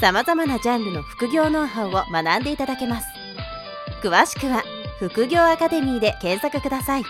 [0.00, 3.08] 様々なジャンルの副業ノウハウを学んでいただけます
[4.02, 4.62] 詳しくは
[5.00, 7.04] 副業アカデミーで検索ください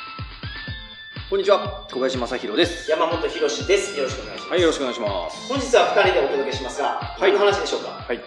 [1.29, 2.91] こんにちは、小林正弘です。
[2.91, 3.95] 山本博史です。
[3.99, 4.51] よろしくお願いします。
[4.51, 5.47] はい、よろしくお願いします。
[5.53, 7.91] 本日は二人でお届けしますが、いどんな話でしょうか？
[8.09, 8.21] はい。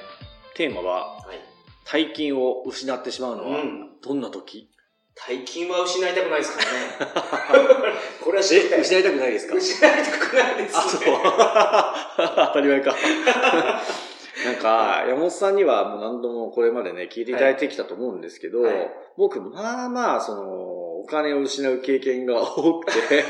[0.54, 1.40] テーマは、はい。
[1.84, 4.70] 大金を失ってしまうのはうん、どんな時、
[5.16, 6.71] 大金は失いたくないですから
[7.07, 7.96] ね。
[8.23, 8.77] これは知りたい。
[8.77, 9.55] え、失いたくないですか？
[9.55, 10.80] 失いたくないです、ね。
[10.80, 11.02] あ、そう。
[12.38, 12.93] 当たり前か。
[14.45, 20.71] なんか、山本さんにはもう何度もこれまでね、聞いていただいてきたと思うんですけど、はい僕、まあまあ、その、
[21.02, 23.24] お金を失う経験が多くて、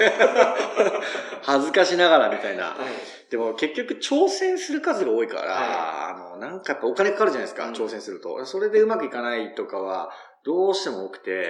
[1.42, 2.66] 恥ずかしながらみたいな。
[2.66, 3.32] はい。
[3.32, 8.46] でも結局挑戦する数が多いから、はあの、なんかやっぱお金かかるじゃないですか、うん挑戦すると。
[8.46, 10.12] それでうまくいかないとかは、
[10.44, 11.48] どうしても多くて、はい。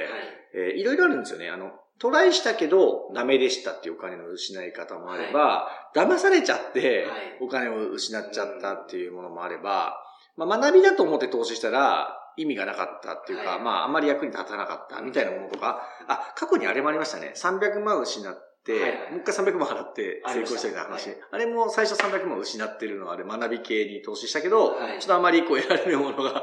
[0.54, 1.50] えーいろいろあるんですよね。
[1.50, 10.02] あの、トライしたけど、ダメでしたっていうお金の失い方もあれば、騙されちゃってはい、お金を失っちゃったっていうものもあれば、
[10.36, 13.60] まあ、学びだと思って投資したら、意味がなかったっていうか、はい。
[13.60, 17.34] まあ、あんまり役に立たなかったみたいなものとか、あ、過去にあれもありましたね。
[17.36, 18.34] 300万失っ
[18.66, 19.12] て、はいはい。
[19.12, 20.90] もう一回300万払って成功したみたいな話。
[20.90, 25.00] ありましたあれも最初300万失ってるのはあれ学び系に投資したけど、はい。
[25.00, 26.42] ちょっとあまりこう得られるものが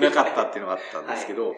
[0.00, 1.56] なかったっていうのがあったんですけど、こ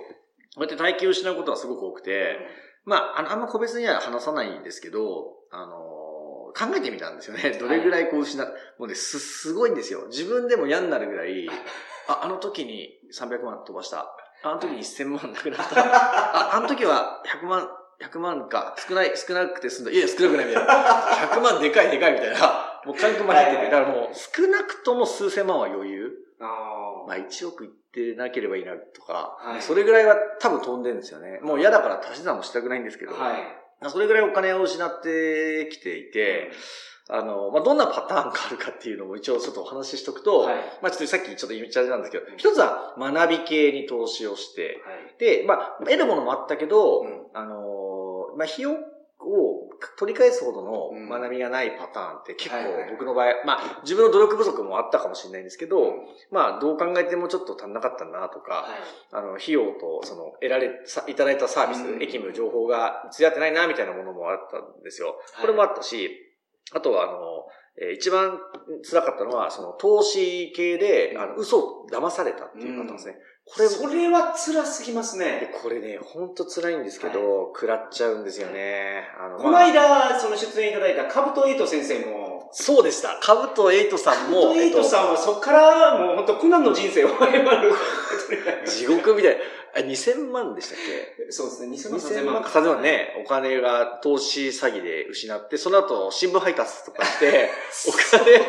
[0.59, 2.39] うやって体験を失うことはすごく多くて、
[2.85, 5.93] まあ、あの、あんま個別には話さないんですけど、あのー
[6.55, 7.57] 考えてみたんですよね。
[7.59, 8.47] どれぐらいこう失う、
[8.79, 10.07] もうね、す、すごいんですよ。
[10.09, 11.49] 自分でも嫌になるぐらい、
[12.09, 14.07] あ、あの時に300万飛ばした。
[14.45, 16.55] あの時に1000万なくなった。
[16.55, 17.69] あ、あの時は100万、
[18.01, 19.91] 100万か、少ない、少なくて済んだ。
[19.93, 20.75] いや、少なくないみたいな。
[21.29, 22.83] 100万でかいでかいみたいな。
[22.85, 23.71] もう感覚まで入ってて。
[23.71, 26.11] だからもう、少なくとも数千万は余裕。
[26.47, 31.41] あまあ1億いってなければいいなとか、はいそれぐらいは多分飛んでるんですよね。
[31.43, 33.29] もう嫌だから足し算もしたくないんですけど、あ。
[33.29, 33.91] はい。
[33.91, 36.53] それぐらいお金を失ってきていて、
[37.09, 40.55] あの、まあ、どんなパターンがあるかっていうのも一応ちょっとお話ししとくと、はい。
[40.81, 45.19] まあ、ちょっとさっきちょっと言っちゃったんですけど、一つは学び系に投資をして、はい。
[45.19, 48.77] で、まあ、得るものもあったけど、うんあの、まあ、費用を
[49.97, 52.57] 取り返すほどのうん学びがないパターンって結構
[52.91, 55.95] 僕の場合、まあ、自分の努力不足もあったかもしれないんですけど、
[56.31, 58.81] まあ、どう考えてもちょっと足んなかったなとか、はい。
[59.13, 65.09] あの、費用と、その、得られ、さいただいたサービス、うん駅務情報が付き合ってないな、みたいなものもあったんですよ。
[65.09, 66.11] はいこれもあったし、
[66.73, 67.47] あとは、あの、
[67.81, 68.39] えー一番
[68.83, 73.17] 辛かったのは、その、投資系で、あの、嘘を騙されたっていうパターンですね。
[73.45, 75.51] これ、それは辛すぎますでね。
[75.61, 79.09] これね、ほんと辛いんですけど、食らっちゃうんですよね。
[79.19, 83.19] あの、このまあ間、その出演いただいたカブトエイト先生も、そうでした。
[83.21, 89.41] カブトエイトさんカブも、トエイトさんはそこからもう本当苦難の人生を歩むことになりまし地獄みたいな。
[89.75, 90.79] あ、2000万でしたっ
[91.17, 91.25] け？
[91.27, 92.43] たそうですね、2000万、2000 3000万万。
[92.43, 97.51] か3000万ね、お金が投資詐欺で失って、その後新聞配達とかして、
[97.89, 98.41] お金、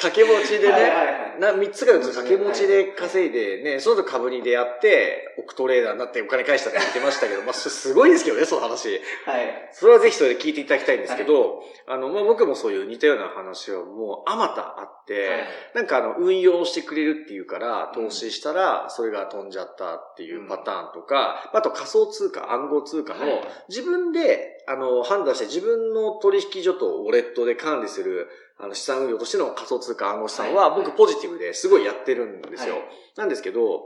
[0.00, 1.40] 掛け持ちではいはいね、はい。
[1.40, 8.88] な、三つが四つ掛け持ちで稼いでね、その後株に出会って、億トレーダーになってお金返したって言ってましたけど、まあ、すごいですけどね、その話。
[9.26, 9.68] はい。
[9.72, 15.44] それはぜひそれで聞いていただきたいんですけど、あの、まあ、僕もそういう似たような話はもうあまたあって、
[15.74, 30.84] なんかあの、運用してくれるっていうから、投資したら、それが飛んじゃったっていうパターンとか、あと仮想通貨、暗号通貨のはい、自分で、あの、判断して自分の取引所とウォレットで管理する、あの、資産運用としての仮想通貨暗号資産は、はい。
[30.84, 32.74] 僕ポジティブですごいやってるんですよ。
[32.74, 32.84] はい。
[33.16, 33.82] なんですけど、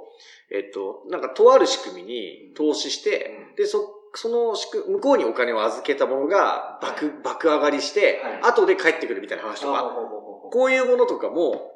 [0.53, 3.57] えっと、なんかとある仕組みに投資して、うん。
[3.57, 8.53] で、そ、その仕組向こうにお金を預けたものが爆、爆上がりして、はい。
[8.53, 9.91] 後で帰ってくるみたいな話とか、
[10.53, 11.71] こういうものとかも、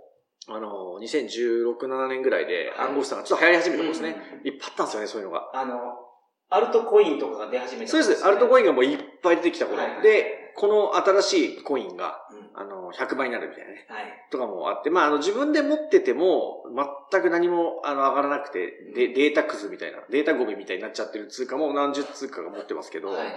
[0.48, 2.88] あの、2016、7年ぐらいではい。
[2.88, 4.16] 暗号資産がちょっと流行り始めた頃ですね。
[4.42, 4.48] うん。
[4.48, 5.50] いっぱいあったんですよね、そういうのが。
[5.54, 6.08] あの、
[6.50, 8.24] アルトコインとかが出始めた、そうです。
[8.24, 9.78] アルトコインがもういっぱい出てきた頃。
[9.78, 13.86] はいはいで、この新しいコインが、うんあの、100倍になるみたいなね。
[13.88, 14.04] はい。
[14.32, 16.64] とかもあって、まあ、あの、自分で持ってても、
[17.12, 23.28] 全く何も、あの、上がらなくて、で、データくずみたいな、データゴミみたいになっちゃってる通貨も何十通貨が持ってますけど、はい。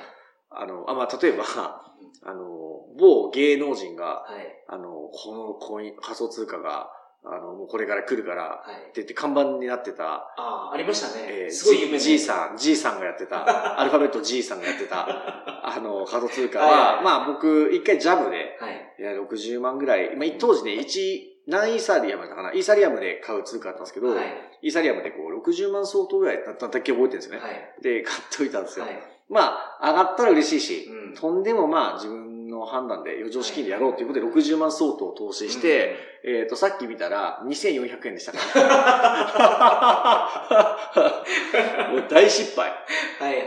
[0.49, 1.43] あの、あ、まあ、例えば、
[2.23, 2.41] あの、
[2.97, 4.63] 某芸能人が、はい。
[4.67, 6.89] あの、このコイン、仮想通貨が、
[7.23, 8.73] あの、もうこれから来るから、はい。
[8.73, 11.25] って言って看板になってた、ああ、ありましたね。
[11.27, 13.45] えー、すごい有名な G, さん、G さんがやってた、
[13.79, 18.95] アルファベット G さんがやってた、あの、仮想通貨は、はいはいまあ僕、一回ジャブで、はい。
[18.99, 24.25] いや、60万ぐらい、まあ当時ね、1、何イーサリアムだかなイーサリアムで買う通貨だったんですけど、はい。
[24.63, 27.39] イーサリアムでこう60万相当ぐらいだっただけ覚えてるんですよね。
[27.39, 27.81] はい。
[27.81, 28.85] で、買っといたんですよ。
[28.85, 28.99] はい。
[29.29, 32.30] まあ、上がったら嬉しいし、うんとんでもまあ自分
[32.61, 38.61] の判断で余剰資金でやろうということで60万相当を投資して、えっ、と、さっき見たら2400円でしたから。
[41.91, 42.71] もう大失敗。
[43.19, 43.41] はいはいは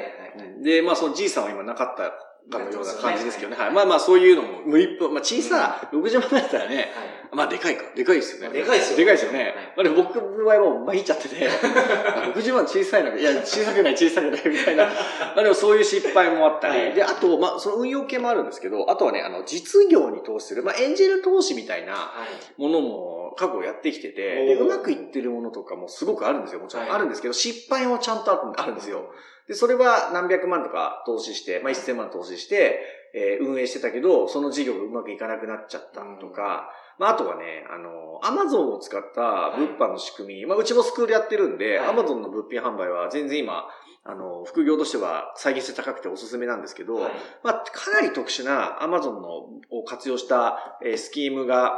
[0.61, 0.63] い。
[0.63, 2.13] で、まあそのじいさんは今なかった
[2.51, 3.57] かのような感じですけどね。
[3.57, 3.73] はい。
[3.73, 6.89] まあまあそういうのも、無一歩、まあ小さな60万だったらね、はい。
[7.35, 7.85] まあでかいか。
[7.95, 8.59] でかいですよね。
[8.61, 9.43] でかいですよでかいですよね。
[9.45, 14.85] はいまあでも僕の場合はもう参っちゃってて、 あ60万小さいのいや、小さくない小さくないみたいな。
[15.35, 22.25] まあでもそういう失敗もあったり、はいで、あと、まあその運用系もあるんですけど、あとはね、あの、実業に投資する、まあエンジェル投資みたいなは
[22.59, 22.61] い。
[22.61, 26.61] ものも過去やってきてて、おーで、うまくいってるものとかもすごくあるんですよ。
[26.61, 29.11] もちろんはいあるんですけど、失敗もちゃんとあるんですよ。
[29.49, 32.81] で、それは何百万とか投資して、まあ、1000万投資して、
[33.15, 36.69] えー運営してたけど、その事業がうまくいかなくなっちゃったとか、
[36.99, 41.89] まあ、あとはね、あの、アマゾンを使った物販の仕組み、まあ、うちもスクールやってるんで、はい。
[41.89, 43.65] アマゾンの物品販売は全然今、
[44.05, 47.13] あの、副業としては再現性高くておすすめなんですけど、はい。
[47.43, 49.29] まあ、かなり特殊なアマゾンの
[49.71, 51.73] を活用した、えースキームが、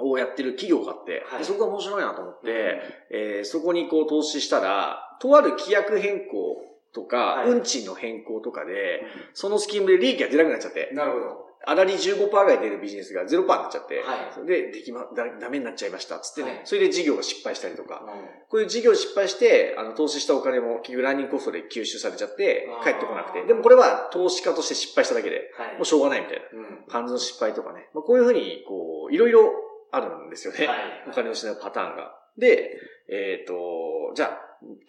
[0.00, 1.38] をやってる企業があって、はい。
[1.40, 2.80] でそこが面白いなと思って、
[3.10, 6.62] えーそこにこう投資したら、とある規約変更
[6.94, 9.02] とか、はい運賃の変更とかで、
[9.34, 11.48] そのスキームで利益が出なくなっちゃって、なるほど。
[11.66, 18.02] あらり15%ぐらい出るビジネスが0%になっちゃって、はいで、できま、だ、ダメになっちゃいました、つってね、はいそれで事業が失敗したりとか、
[18.48, 23.42] こういう事業失敗して、あの、投資したお金も結局ランニングコストで吸収されちゃって帰ってこなくて。
[23.44, 25.74] でもこれは投資家として失敗しただけで、はい。
[25.74, 26.58] もうしょうがないみたいな。
[26.58, 26.84] うん。
[26.88, 27.88] 感じの失敗とかね。
[27.92, 29.50] まあ、こういうふうに、こう、いろいろ
[29.90, 30.66] あるんですよね。
[30.66, 32.14] はいお金を失うパターンが。
[32.36, 34.38] で、えっ、と、じゃあ、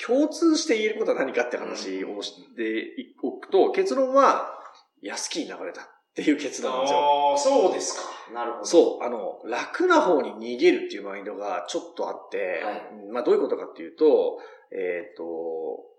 [0.05, 4.55] 共通して言えることは何かって話をしておくと、結論は、
[5.01, 5.85] 安きに流れたっ
[6.15, 6.99] ていう結論なんですよ。
[6.99, 8.33] ああ、そうですか。
[8.33, 8.65] なるほど。
[8.65, 14.39] そう、あの、楽な方に逃げるっていうマインドがちょっとあって、はいうんまあどういうことかっていうと、
[14.71, 15.23] えっ、と、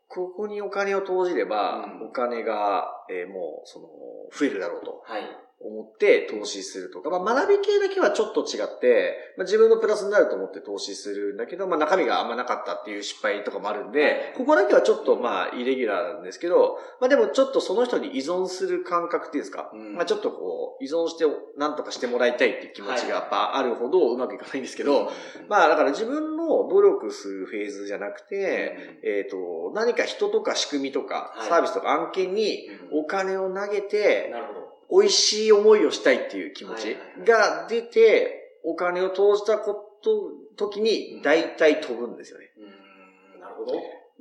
[0.08, 3.86] ここにお金を投じれば、うんお金が、えーもう、その、
[4.32, 5.02] 増えるだろうと。
[5.04, 5.22] はい。
[5.62, 19.94] 思って投資するとか、まあ学び系だけはちょっと違って、まあ自分のプラスになると思って投資するんだけど、まあ中身があんまなかったっていう失敗とかもあるんで、ここだけはちょっとまあイレギュラーなんですけど、まあでもちょっとその人に依存する感覚っていうんですか、うん。
[19.96, 21.24] まあちょっとこう依存して
[21.58, 25.12] 何とかしてもらいたいっていう気持ちがやっぱあるほどうまくいかないんですけど、
[25.48, 31.48] まあだから自分の努力するフェーズじゃなくて、えっ、と、何か人とか仕組みとかはい。
[31.48, 33.00] サービスとか案件にうん。
[33.00, 34.69] お金を投げて、なるほど。
[34.90, 42.52] 美味しい思いをしたいっていう気持ちが出て、お金を投じたこと、時に大体飛ぶんですよね。
[42.58, 43.40] うん。
[43.40, 43.72] なるほど。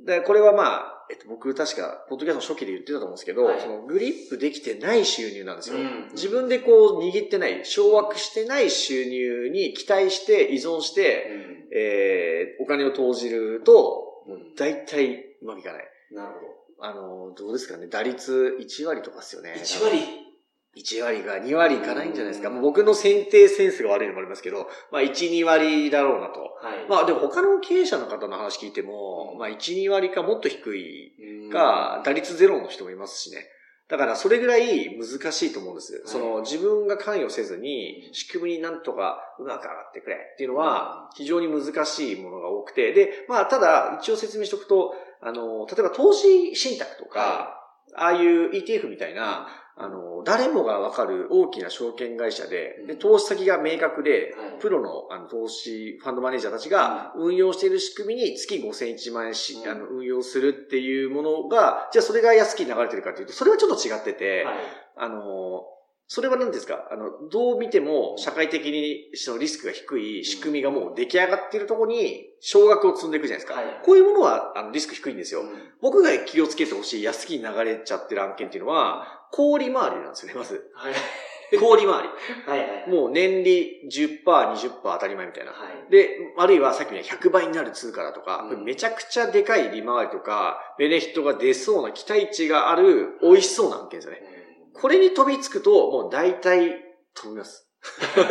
[0.04, 5.76] で、これはまあ、えっと、僕確か、ポッドキャストの初期で言ってたと思うんですけど、はいそのグリップできてない収入なんですよ。
[5.76, 11.26] うん自分でこう握ってない、掌握してない収入に期待して依存して、
[11.74, 14.24] えー、お金を投じると、
[14.56, 15.88] 大体うまくいかない。
[16.12, 17.88] なるほあの、どうですかね。
[17.88, 19.54] 打率1割とかですよね。
[19.54, 19.60] ど。
[19.60, 20.29] 1割？
[20.76, 22.48] 1割が2割いかないんじゃないですか。
[22.48, 26.40] うんもう僕の選定センスが悪いのもありますけど、まあ1、2割だろうなと。
[26.40, 26.88] はい。
[26.88, 33.46] まあでも他の経営者の方の話聞いても、うんまあ1、2割かもっと低いうんか、打率ゼロの人もいますしね。
[33.90, 36.02] だからそれぐらい難しいと思うんです。
[36.06, 47.59] その自分が関与せずに仕組みになんとかうまく上がってくれっていうのは非常に難しいものが多くて、で、まあただ一応説明しておくと、あの、例えば投資信託とか、
[47.96, 54.60] ああいう ETF みたいな、あの、誰もがわかる大きな証券会社で、で投資先が明確で、はい。
[54.60, 59.70] プロのあの投資ファンドマネージャーたちが運用している仕組みに月5000、1万円し、うん。
[59.70, 64.54] あの運用するっていうものが、じゃあそれが安きに流れてるかというと、それはちょっと違ってて、はい。
[64.96, 65.62] あの、
[66.12, 66.88] それは何ですか？
[66.90, 73.60] あの、どう見ても社会的にそのリスクが低い仕組みがもう出来上がっているところに少額を積んでいくじゃないですか。
[73.60, 75.42] はいこういうものはあのリスク低いんですよ。
[75.42, 75.48] うん
[75.80, 80.68] 僕が気をつけてほしい安きに流れちゃってる案件っていうのは、氷回りなんですよね、まず。
[80.74, 80.94] はい。
[81.58, 82.08] 氷回り。
[82.46, 82.90] はいはい。
[82.90, 85.52] もう年利10%、20%当たり前みたいな。
[85.52, 85.56] は
[85.88, 85.90] い。
[85.92, 94.39] で、あるいはさっきの100倍になる通貨だとか、うんめちゃくちゃでかい利回りとか、ベネフィットが出そうな期待値がある美味しそうな案件ですよね。
[94.74, 96.74] これに飛びつくと、もう大体
[97.14, 97.68] 飛びます。
[97.82, 98.28] 飛び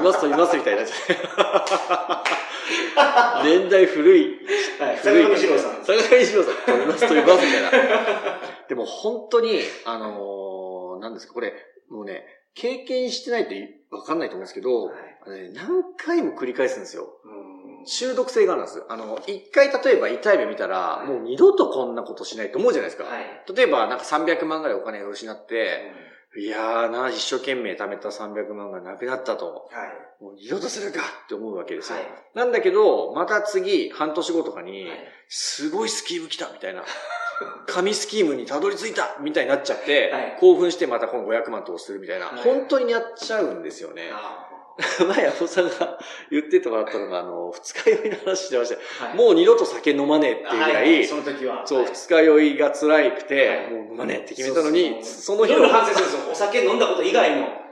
[0.00, 0.86] ます、飛びますみたいにな。
[3.44, 4.38] 年代古い。
[4.78, 4.96] はい。
[4.96, 5.84] 古い坂上史郎さん。
[5.84, 6.54] 坂上史郎さん。
[6.54, 7.70] 飛びます、飛びますみたいな。
[8.68, 11.54] でも本当に、あのー、なんですか、これ、
[11.88, 13.54] もうね、経験してないと
[13.96, 14.94] わかんないと思うんですけど、はい
[15.54, 17.08] 何回も繰り返すんですよ。
[17.24, 17.41] うん
[17.84, 18.82] 中毒性があるんです。
[18.88, 23.08] あの、一回例えば痛い目見たら、もう二度とこんなことしないと思うじゃないですか。
[23.08, 23.24] はい。
[23.54, 25.92] 例えばなんか300万ぐらいお金を失って、
[26.34, 29.68] いやーな、一生懸命貯めた300万がなくなったと。
[29.70, 29.84] は
[30.20, 30.22] い。
[30.22, 31.96] もう二度とするかって思うわけですよ。
[31.96, 34.98] はいなんだけど、また次、半年後とかに、はい
[35.34, 36.84] すごいスキーム来たみたいな。
[37.66, 44.10] 紙スキームにたどり着いたみたいになっちゃって、はい興奮してまたこの500万投資するみたいな、はい本当にやっちゃうんですよね。
[45.00, 45.98] あ 前、山本さんが
[46.30, 51.66] 言っててもらったのが、あの、二日酔いの話してましたはいもう二度と酒飲まねえっていうぐらい、はいその時は。
[51.66, 56.32] そう、はい二日酔いが辛くて、はいもう飲まねえって決めたのに、その日の反省するんですよ。
[56.32, 57.62] お酒飲んだこと以外の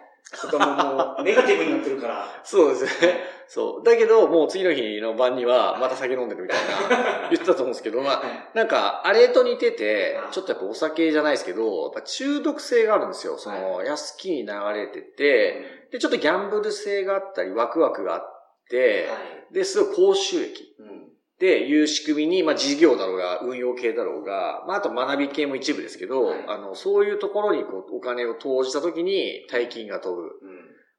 [0.40, 2.40] ことももう、 ネガティブになってるから。
[2.44, 3.40] そうですね。
[3.48, 3.84] そう。
[3.84, 8.22] だけど、もう次の日の晩には、また酒飲んでるみたいな、言ってたと思うんですけど、まあ、
[8.54, 13.38] なんか、あれと似ててはい、ちょっとやっぱお酒じゃないですけど、やっぱ中毒性があるんですよ。
[13.38, 18.22] その、安きに流れてて、で、ちょっとギャンブル性があったり、ワクワクがあっ
[18.68, 19.16] て、は
[19.50, 19.54] い。
[19.54, 20.76] で、すごい高収益。
[20.78, 21.10] うん。
[21.38, 26.44] でいう仕組みに、まあ事業だろうが、運用系だろうが、まああと学び系も一部ですけど、はい。
[26.48, 30.30] あの、そういうところにこうお金を投じたときに大金が飛ぶうん。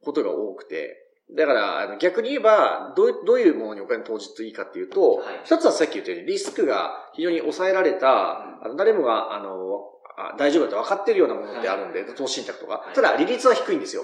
[0.03, 0.98] ことが多くて、
[1.38, 5.41] だから、あの逆に言えば、どうどういうものにお金投じるといいかっていうと、はい。
[5.45, 9.79] 一つはさっき言ったようにリスクが非常に抑えられた、あの誰もが、あの、
[10.17, 12.79] あ大丈夫だと分かってるようなものってあるんで、投資信託とか。
[12.79, 12.95] はい。
[12.95, 14.03] ただ、利率は低いんですよ。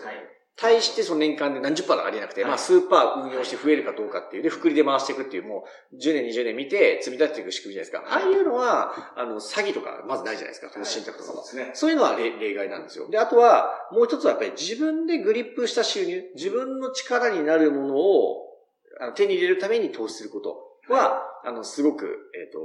[0.59, 0.73] はい。
[0.73, 8.13] 対してその年間で何十パーとかありえなくて、はいまあ数パー運用して増えるかどうかっていう、で、複利で回していくっていう、もう10年、20年見て積み立てていく仕組みじゃないですか。
[8.13, 11.43] ああいうのは、あの、詐欺とかまずないじゃないですか、投資信託とかは。
[11.73, 13.09] そういうのは例例外なんですよ。
[13.09, 18.47] で、あとは、もう一つはやっぱり自分でグリップした収入、自分の力になるものを
[19.15, 22.59] 手に入れるために投資することは、あの、すごく、えっ、と、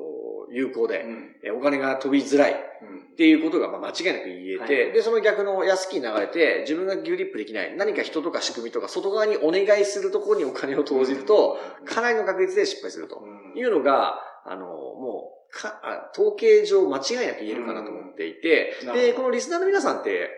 [0.50, 1.36] 有効で、うん。
[1.44, 2.52] えお金が飛びづらい。
[2.82, 2.98] うん。
[3.12, 4.92] っていうことがまあ間違いなく言えて、はい。
[4.92, 13.22] で、その逆の安きに流れて、自分がグリップできない、何か人とか仕組みとか外側にお願いするところにお金を投じると、かなりの確率で失敗すると。
[13.22, 13.58] うん。
[13.58, 18.94] いうのが、あの、もう、か、あ統計上間違いなく言えるかなと思っていて、うん。
[18.94, 20.30] で、このリスナーの皆さんって、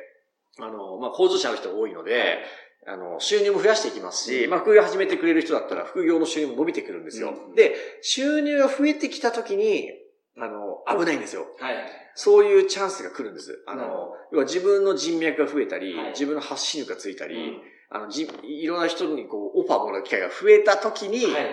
[0.59, 2.39] あの、まあ、工場者の人が多いので、
[2.87, 7.31] あの、収入も増やしていきますし、まあ、副業始めてくれる人だったら、副業の収入も伸びてくるんですよ。
[7.49, 9.91] うんで、収入が増えてきた時に、
[10.37, 11.47] あの、危ないんですよ。
[11.59, 11.75] はい。
[12.15, 13.63] そういうチャンスが来るんです。
[13.67, 21.47] あの、要は自分の人脈が増えたり、はい自分の発信力がついたり、うんあの、じ、いろんな人にこう、オファーもらう機会が増えた時に、はい。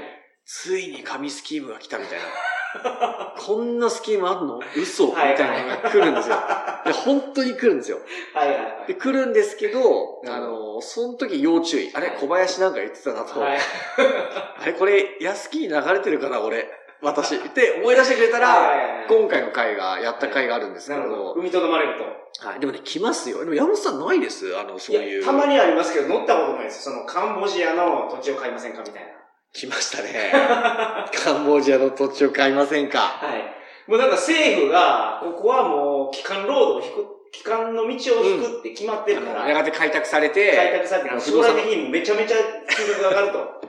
[0.44, 2.26] ついに神スキームが来たみたいな。
[3.38, 4.60] こんなスキームあんの？
[4.76, 6.36] 嘘みはいたいなのが来るんですよ。
[6.86, 7.98] で、本当に来るんですよ。
[8.34, 8.88] はいはいはい。
[8.88, 11.92] で、来るんですけど、うんあの、その時要注意。
[11.94, 13.40] あれ、はい小林なんか言ってたなと。
[13.40, 13.58] はい。
[14.62, 16.70] あれ、これ、安木に流れてるかな、俺。
[17.02, 17.36] 私。
[17.36, 21.34] って思い出してくれたら、今回の回が、やった回があるんですけど、なるほど。
[21.34, 22.48] 踏みとどまれると。
[22.48, 22.60] はい。
[22.60, 23.40] でもね、来ますよ。
[23.40, 25.22] でも山本さんないですあの、そういう。
[25.22, 26.84] やたまにありますけど、乗ったことないです。
[26.84, 29.10] その、カンボジアの土地を買いませんかみたいな。
[29.54, 30.32] 来ましたね。
[31.24, 33.00] カンボジアの土地を買いませんか？
[33.00, 33.90] はい。
[33.90, 42.38] もうなんか政府が、ここはもう、帰還労働を引く、帰還の道を引くって決まってるから、やがて開拓されて、開拓されてあの不将来的にもめちゃめちゃ
[42.70, 43.62] 金額が上がると。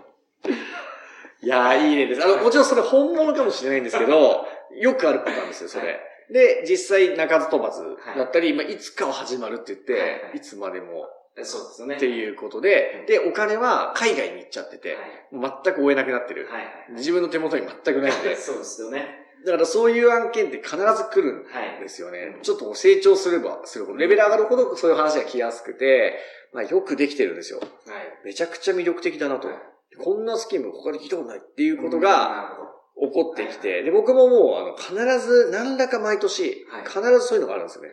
[1.42, 2.24] いやー、いい例です。
[2.24, 4.46] あの、もちろんそれ本物かもしれないんですけど、
[4.76, 5.86] よくあるパターンですよ、それ。
[5.86, 11.10] はいで、実際、鳴かず飛ばずはいだったり、まあ、いつかは始まるって言って、はいいはいつまでも
[11.42, 11.96] そうですよね。
[11.96, 14.96] っていうことで、で、お金は海外に行っちゃってて、
[15.32, 16.46] 全く追えなくなってる。
[16.46, 16.62] はい。
[16.62, 16.92] はい。
[16.96, 18.36] 自分の手元に全くないんで。
[18.36, 19.18] そうですよね。
[19.44, 21.80] だからそういう案件って必ず来るんはい。
[21.80, 22.38] ですよね。
[22.42, 26.18] ちょっと成長すればするほど、レベル上がるほどそういう話が来やすくて、
[26.52, 27.58] まあよくできてるんですよ。
[27.60, 27.68] はい。
[28.24, 29.48] めちゃくちゃ魅力的だなと。
[29.48, 29.56] はい
[30.02, 32.58] こんなスキーム他で聞いたことないっていうことなが
[32.96, 37.90] 起こってきて、で、僕ももうあの必ず何らか毎年、はい必ずそういうのがあるんですよね。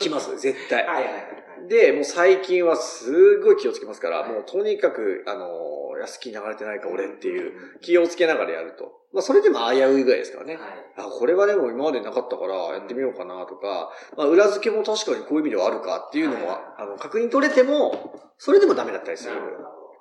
[0.00, 0.86] 来ます、絶対。
[0.86, 1.68] はいはい。
[1.68, 8.92] で、もう最近はすごい気をつけますから、はいもうとにかく、あの、安き流れてないか俺っていう気をつけながらやると。
[9.12, 10.54] まあそれでも危ういぐらいですからね。
[10.54, 10.62] はい。
[10.96, 19.34] あ、これはでも今までなかったからやってみようかなとか、まあ裏付けも確かにこういう意味ではあるかっていうのも、はいあの、確認取れても、それでもダメだったりする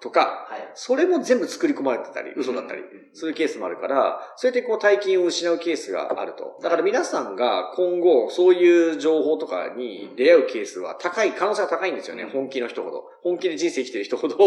[0.01, 0.48] とか。
[0.75, 6.60] それも全部作り込まれてたり、嘘だったり、そういうケースもあるから、そうやってこう大金を失うケースがあると。
[6.62, 12.24] だから皆さんが今後そういう情報とかに出会うケースは高い、可能性は高いんですよね。
[12.24, 13.06] うん本気の人ほど。
[13.24, 14.38] 本気で人生生きてる人ほど。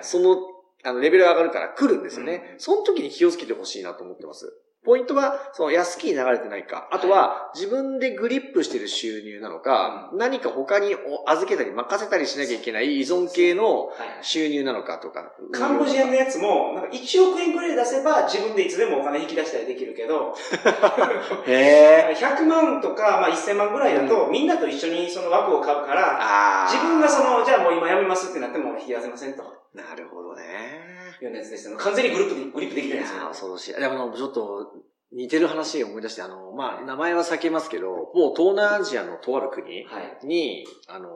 [0.00, 0.36] その、
[0.84, 2.52] あの、レベルが上がるから来るんですよね。
[2.54, 4.52] うんその時に気をつけてほしいなと思ってます。
[4.84, 6.88] ポイントは、その安きに流れてないか。
[6.92, 15.32] あとは、自分でグリップしてる収入なのか、何か他にお預けたり任せたりしなきゃいけない依存系のはい収入なのかとか。
[15.52, 20.34] カンボジアのやつも、なんか1億円くらい出せば自分でいつでもお金引き出したりできるけど、
[21.46, 22.14] へー。
[22.16, 29.42] 100万とか、まあ、1000万ぐらいだと、みんなと一緒にその枠を買うから、自分がその、じゃあもう今やめますってなっても引き出せませんと。
[29.74, 30.83] なるほどね。
[31.20, 31.76] ようなやつですよ。
[31.76, 33.28] 完全にグループで、グリップできてるんですよー、。
[33.28, 33.74] 恐ろしい。
[33.74, 34.72] でも、ちょっと、
[35.12, 40.26] 似てる話を思い出して、あの、まあ、名前は避けますけど、もう東南アジアのとある国はい。
[40.26, 41.08] に、あの、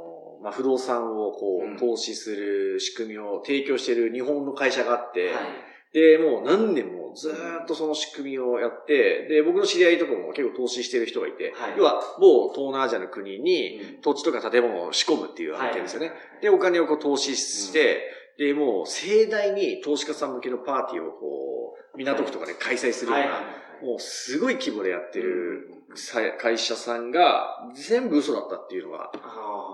[0.42, 5.68] まあ、不動産をこう、うん投資する仕組みを提供している日本の会社があって、はい。
[5.92, 16.08] で、もう何年もずーっとその仕組みをやって、で、僕の知り合いとかも結構投資してる人がいて、はい要は某東南アジアの国にうん土地とか建物を仕込むっていう案件ですよね。
[16.08, 18.02] はいで、お金をこう投資して、
[18.38, 29.10] で、もう盛大に投資家さん向けのパーティーをこう、港区とかで開催するような、はいはいはいもうすごい規模でやってるさ会社さんが全部嘘だったっていうのが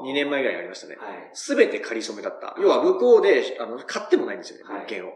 [0.04, 0.97] 2年前ぐらいにありましたね。
[0.99, 1.30] はい。
[1.33, 2.54] すべて仮初めだった。
[2.61, 5.12] 要は向こうで、あの、買ってもないんですよね、はい物件を。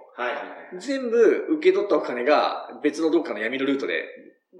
[0.78, 4.04] 全部受け取ったお金が別のどっかの闇のルートで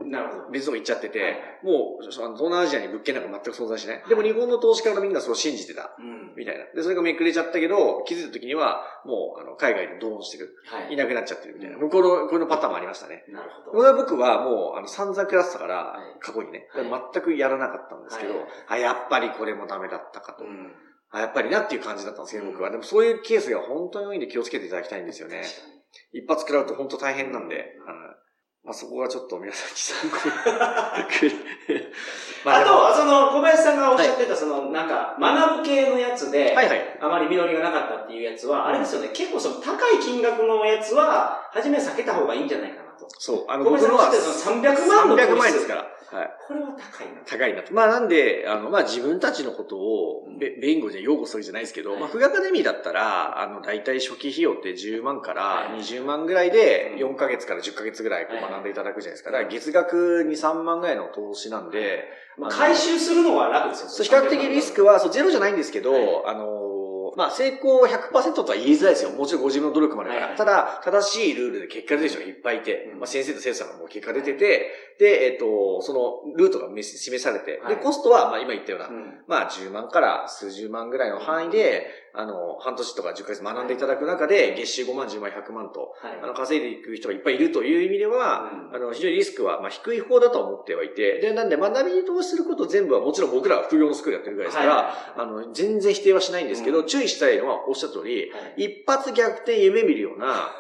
[0.07, 0.51] なるほど。
[0.51, 4.03] 別の行っちゃってて、はいもう、あの東南アジアに物件なんか全く存在しない。
[4.09, 5.97] でも日本の投資家のみんなそう信じてた。
[5.99, 6.35] うん。
[6.37, 6.65] みたいな。
[6.75, 10.55] で、それがめくれちゃったけど、気づいた時には、もう、あの、海外でドーンしてる。
[10.67, 11.79] はいいなくなっちゃってるみたいな。
[11.79, 13.25] 向こうの、こういうのパターンもありましたね。
[13.29, 13.71] なるほど。
[13.73, 20.45] これは僕はもう、あの、散々食らってたからはい、過去にね、はい全くやらなかったんですけど、はいあ、やっぱりこれもダメだったかと。
[20.45, 20.73] うん。
[21.11, 22.71] あ、やっぱりなっていう感じだったんですけど、うん僕は。
[22.71, 25.43] でもそういうケースが本当に多いんで気をつけていただきたいんですよね。
[26.13, 27.65] 一発食らうと本当大変なんで、はい
[28.69, 29.97] まあそこはちょっと皆さんに参
[32.45, 36.99] あと、その、小林さんがおっしゃってた、その、なんか、学ぶ系のやつで、はいはい。
[37.01, 43.09] あまり実りがなかったっていうやつは、あれですよね、結構その高い金額のやつは、初め避けた方がいいんじゃないかなと。
[43.19, 43.45] そう。
[43.49, 45.87] あの、小林さんがおっしゃってたその300万の300投資万円ですから。
[46.11, 46.31] はい。
[46.47, 47.31] これは高いなと。
[47.31, 47.75] 高いなと。
[47.75, 59.31] まあなんで、あの、まあ自分たちのことを、べ弁護で擁護するじゃないですけど、はいまあ、アカデミーだったら、あの、大体初期費用って10万からはい20万ぐらいで、うん4ヶ月から10ヶ月ぐらいこうはい学んでいただくじゃないですか。
[59.31, 62.05] だから月額2、3万ぐらいの投資なんで、
[62.39, 63.89] まあ回収するのは楽ですよ。
[63.89, 66.68] そう比較的リスクは、そう、ゼロじゃないんですけど、はいあのー
[67.19, 69.11] まあ、成功100%とは言いづらいですよ。
[69.11, 70.27] もちろんご自分の努力もあるから。
[70.29, 73.01] はいただ、正しいルールで結果出てる人がいっぱいいて、うん。
[73.01, 74.71] まあ、先生と生徒さんがもう結果出てて、
[75.01, 77.75] で、えっ、と、そのルートが示示されて、はい。
[77.75, 79.21] で、コストは、まあ、今言ったような、うん。
[79.27, 86.19] まあ、10万から数十万ぐらいの範囲で、あの、半年とか10ヶ月学んでいただく中で、月収5万、10万、100万と、はい。
[86.23, 88.77] あの、稼いでいく人がいっぱいいるという意味では、うん。
[88.77, 96.87] あの、非常にリスクは、まあ、低い方だと思ってはいて、で、なんで、学びに投資すること全部は、もちろん僕らは副業のスクールやってるぐらいですから、はあの、全然否定はしないんですけど、うん。
[96.87, 98.65] 注意したいのは、おっしゃった通り、いはい。
[98.65, 100.53] 一発逆転夢見るような、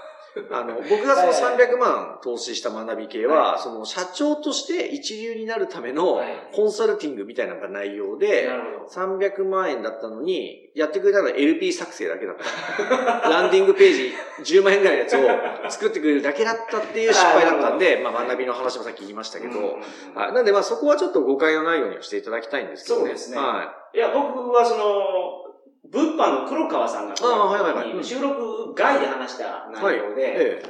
[0.52, 3.60] あの、僕がそのはい300万投資した学び系は、はい。
[3.60, 6.28] その社長として一流になるためのはい。
[6.52, 9.16] コンサルティングみたいなのが内容で、なるほど。
[9.18, 13.28] 300万円だったのに、やってくれたのは LP 作成だけだった。
[13.28, 14.12] ランディングページ
[14.56, 19.78] 10万円ぐらいのやつを作ってくれるだけだったっていう失敗だったんで、まあ学びの話もさっき言いましたけど、
[20.14, 23.00] なんでまあそこはちょっと誤解のないようにしていただきたいんですけどね。
[23.00, 23.38] そうですね。
[23.38, 25.47] はいや、僕はその、
[25.90, 27.14] 物販の黒川さんが、
[28.02, 30.16] 収録外で話した内容い。
[30.16, 30.62] で、え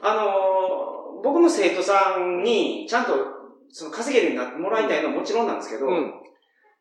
[0.00, 3.12] あのー、僕の生徒さんに、ちゃんと、
[3.70, 6.12] その稼げるようになってもらいたいのはもちろんなんですけど、えうん。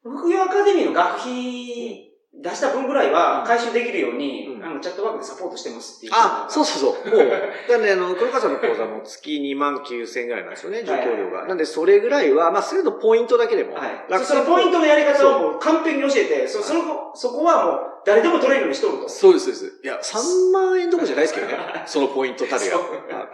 [0.03, 6.13] 副業アカデミーの学費出した分ぐらいは回収できるように、うんあの、チャットワークでサポートしてますっていう。
[6.15, 7.11] あ、そうそうそう。
[7.11, 11.45] もう、なんで、あの、黒川さんの講座も月2万9千円ぐらいなんですよね、受講料が。
[11.45, 14.05] なんで、それぐらいは、まあ、するとポイントだけでも、はい。
[14.09, 19.09] 楽そのポイントのやり方をもう完璧に教えて、そその、そこはもう誰でも取れるようにしとると。
[19.09, 19.79] そうです、そうです。
[19.83, 21.57] いや、3万円どころじゃないですけどね。
[21.85, 22.77] そのポイントたるや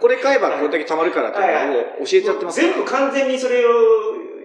[0.00, 3.68] これ買えばこれだけ貯まるからっていうのを教えてやってますから全部完全にそれを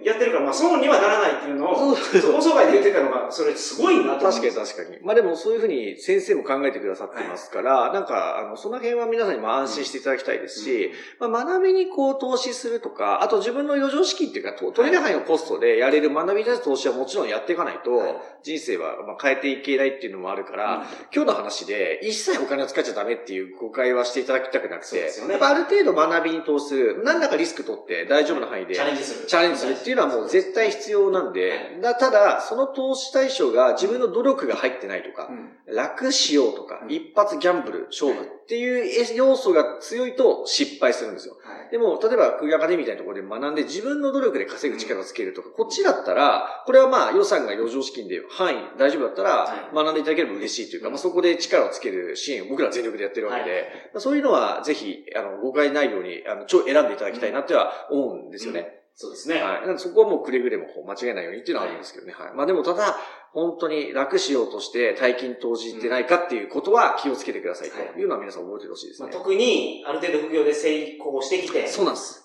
[0.04, 4.98] やってるから、まあ、損にはならないっていうのを、そうそうそう放送外で言ってたのが、それすごいなと思確かに確かに。
[5.02, 18.14] まあでもそういうふうに先生も考えてくださってますから、なんか、あの、その辺は皆さんにも安心していただきたいですし、まあ学びにこう投資するとか、あと自分の余剰資金っていうか、と取れる範囲のコストでやれる学びに対する投資はもちろんやっていかないと、はい。
[18.42, 25.02] 人生はまあ変えていけないっていうのもあるから、今日の話で一切お金を使っちゃダメっていう誤解はしていただきたくなくて、ね。
[25.30, 29.26] やっぱある程度学びに投資する、何らかリスク取って大丈夫な範囲でチャレンジする。
[29.26, 35.74] チャレンジするっていうのはもう絶対必要なんで、だただ、その投資対象が自分の努力が入ってないとかう、ん。
[35.74, 36.92] 楽しようとかう、ん。
[36.92, 41.36] 一発ギャンブル、勝負っていう要素が強いと失敗するんですよ。
[41.42, 41.70] はい。
[41.70, 58.83] でも、例えば、空業アカデミーみたいなところで学んで自分の努力で稼ぐ力をつけるとか、こっちだったら、これはまあ予算が余剰資金で範囲大丈夫だったらは、学んでいただければ嬉しいというか、まあそこで力をつける支援を僕らは全力でやってるわけで、まあそういうのはぜひ、あの、誤解ないように、あの、ちょ選んでいただきたいなっては思うんですよね。
[58.96, 59.42] そうですね。
[59.42, 59.78] はい。
[59.78, 62.12] そこはもうくれぐれも間違えないようにっていうのはあるんですけどね。
[62.12, 62.32] はい。
[62.34, 62.96] まあでもただ、
[63.32, 69.08] 本当に楽しようとして大金投じてないかっていうことは気をつけてくださいというのは皆さん覚えてほしいですね。
[69.08, 72.24] まあ、特に、ある程度副業で成功してきて、そうなんです。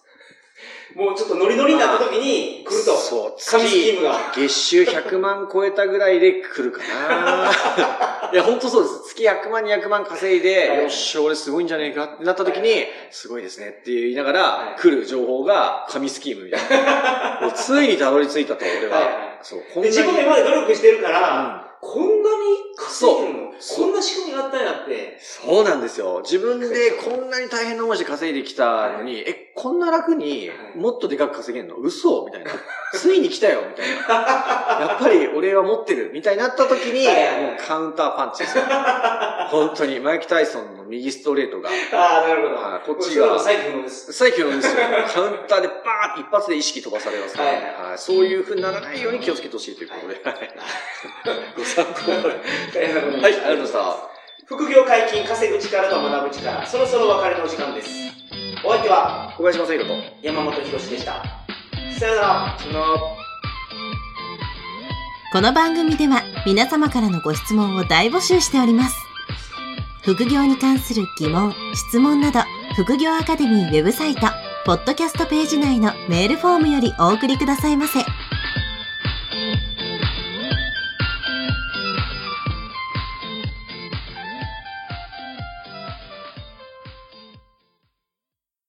[0.95, 2.95] もうちょっとノリノリになった時に来ると。
[2.97, 4.31] そう、神スキームが。
[4.35, 7.51] 月収100万超えたぐらいで来るかな
[8.31, 9.15] いや、本当そうです。
[9.15, 17.39] 月100万、200万稼いで、はいよっしゃ、俺すごいんじゃねえかってなった時に、すごいですねって言いながら、はい来る情報が神スキームみたいな。
[17.47, 19.39] もうついにたどり着いたと、俺は。
[19.41, 19.97] そう、こんで、なに。
[19.97, 23.49] 自分で今まで努力してるから、こんなに稼げるの？
[23.75, 25.17] こんな仕組みがあったんやって。
[25.19, 26.21] そうなんですよ。
[26.23, 31.75] 自分でこんなに大変な思いして稼いできたのに、え、こんな楽にもっとでかく稼げんの？
[31.75, 32.51] 嘘みたいな。
[32.93, 33.97] ついに来たよみたいな。
[34.89, 38.63] やっぱり俺は持ってるみたいになった時に、はいはいはいもうカウンターパンチですよ。
[39.49, 42.55] 本当に、マイク・タイソンの右ストレートが、ああ、なるほど。
[42.55, 44.13] はいこっちが最強のです。
[44.13, 44.81] 最強ですよ。
[45.13, 50.51] カウンターでバーッ一発で意識飛ばされますから、はいはいそういう風にならないように気をつけてほしいということで、はい
[51.57, 52.21] ご参考ま
[52.73, 52.79] で。
[52.79, 53.88] はい、ありがとうございました。
[54.45, 57.89] 副業解禁、稼ぐ力と学ぶ力、そろそろお別れのお時間です。
[58.65, 61.23] お相手は小林正宏と、山本博史でした。
[61.99, 62.57] さよなら。
[62.59, 62.81] その、
[65.31, 68.97] この番組では皆様からのご質問を大募集しております。
[70.03, 72.39] 副業に関する疑問、質問など、
[72.75, 74.21] 副業アカデミーウェブサイト、
[74.65, 77.99] ポッドキャストページ内のメールフォームよりお送りくださいませ。